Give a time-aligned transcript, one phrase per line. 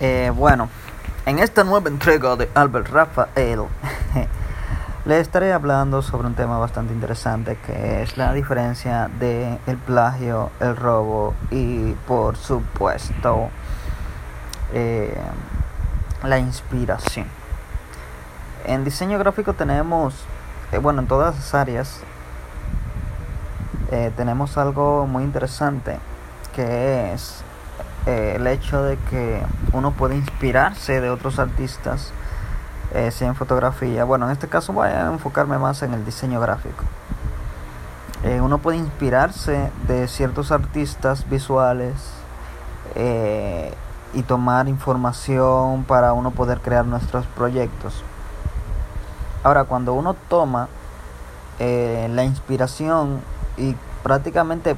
[0.00, 0.68] Eh, bueno,
[1.26, 3.62] en esta nueva entrega de Albert Rafael
[5.04, 10.52] le estaré hablando sobre un tema bastante interesante que es la diferencia de el plagio,
[10.60, 13.48] el robo y por supuesto
[14.72, 15.16] eh,
[16.22, 17.26] la inspiración.
[18.64, 20.14] En diseño gráfico tenemos,
[20.70, 22.00] eh, bueno, en todas las áreas
[24.16, 25.98] tenemos algo muy interesante
[26.54, 27.42] que es
[28.08, 29.42] eh, el hecho de que
[29.74, 32.10] uno puede inspirarse de otros artistas,
[32.94, 34.04] eh, sea en fotografía.
[34.04, 36.84] Bueno, en este caso voy a enfocarme más en el diseño gráfico.
[38.24, 41.92] Eh, uno puede inspirarse de ciertos artistas visuales
[44.14, 48.02] y tomar información para uno poder crear nuestros proyectos.
[49.44, 50.68] Ahora, cuando uno toma
[51.60, 53.20] la inspiración
[53.56, 54.74] y prácticamente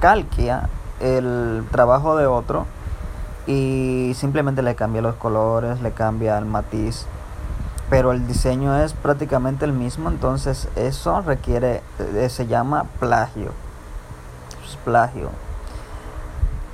[0.00, 0.68] calquea
[1.02, 2.66] el trabajo de otro
[3.46, 7.06] y simplemente le cambia los colores, le cambia el matiz,
[7.90, 13.52] pero el diseño es prácticamente el mismo, entonces eso requiere, eh, se llama plagio.
[14.84, 15.28] Plagio.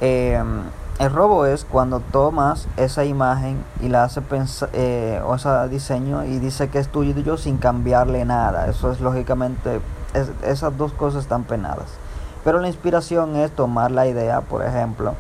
[0.01, 0.41] Eh,
[0.99, 6.25] el robo es cuando tomas esa imagen y la hace pensar, eh, o ese diseño
[6.25, 8.67] y dice que es tuyo sin cambiarle nada.
[8.67, 9.81] Eso es lógicamente,
[10.15, 11.87] es, esas dos cosas están penadas.
[12.45, 15.15] Pero la inspiración es tomar la idea, por ejemplo,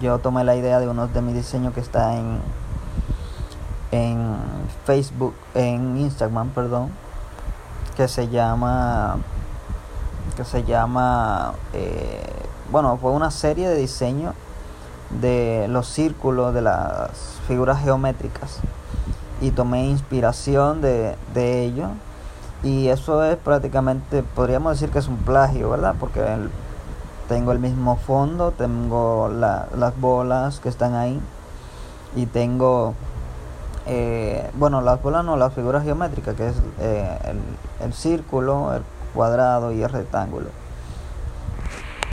[0.00, 2.38] yo tomé la idea de uno de mis diseños que está en,
[3.92, 4.36] en
[4.84, 6.90] Facebook, en Instagram, perdón,
[7.96, 9.18] que se llama,
[10.36, 12.22] que se llama, eh,
[12.70, 14.34] bueno, fue una serie de diseños
[15.20, 17.10] de los círculos, de las
[17.46, 18.58] figuras geométricas.
[19.40, 21.90] Y tomé inspiración de, de ello
[22.64, 25.94] y eso es prácticamente, podríamos decir que es un plagio, ¿verdad?
[26.00, 26.24] Porque
[27.28, 31.20] tengo el mismo fondo, tengo la, las bolas que están ahí
[32.16, 32.94] y tengo,
[33.86, 38.82] eh, bueno, las bolas no, las figuras geométricas, que es eh, el, el círculo, el
[39.12, 40.48] cuadrado y el rectángulo.